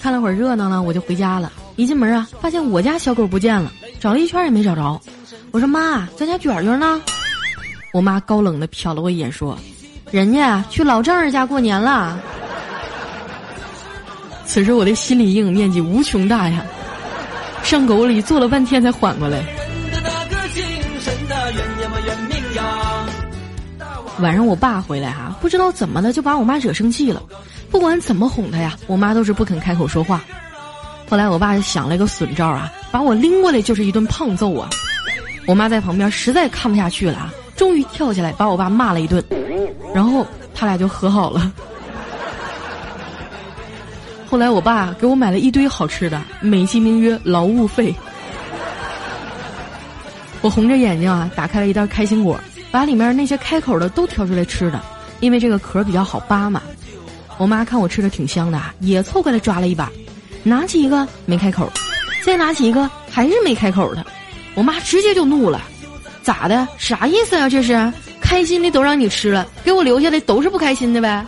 [0.00, 1.52] 看了会儿热闹呢，我就回家了。
[1.76, 5.00] 一进门啊，发现我家小狗不见了，找了一圈也没找着。
[5.50, 7.00] 我说妈，咱家卷卷呢？
[7.92, 9.58] 我妈高冷的瞟了我一眼，说
[10.10, 12.20] ：“人家去老丈人家过年了。”
[14.44, 16.64] 此时我的心理阴影面积无穷大呀，
[17.62, 19.42] 上狗里坐了半天才缓过来。
[24.20, 27.22] 晚上我爸回来哈，不知道怎么的就把我妈惹生气了，
[27.70, 30.22] 不管怎么哄她呀，我妈都是不肯开口说话。
[31.08, 34.68] 后来我爸想了一个损招啊，把我拎过来就是一顿胖揍啊。
[35.46, 39.24] 我妈在旁边实在看不下去了啊，终于跳起来把我爸骂了一顿，
[39.94, 41.52] 然后他俩就和好了。
[44.28, 47.94] 后来我爸给我买了一堆好吃的，美其名曰劳务费。
[50.40, 52.38] 我红着眼睛啊，打开了一袋开心果，
[52.70, 54.80] 把里面那些开口的都挑出来吃的，
[55.20, 56.62] 因为这个壳比较好扒嘛。
[57.36, 59.90] 我妈看我吃的挺香的，也凑过来抓了一把，
[60.42, 61.70] 拿起一个没开口，
[62.24, 64.04] 再拿起一个还是没开口的。
[64.54, 65.62] 我妈直接就怒了，
[66.22, 66.66] 咋的？
[66.78, 67.48] 啥意思啊？
[67.48, 71.24] 这是开心的都让你吃了，给我留下的都是不开心的呗。